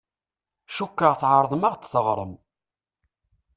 [0.75, 2.33] Cukkeɣ tɛerḍem ad ɣ-d-teɣṛem.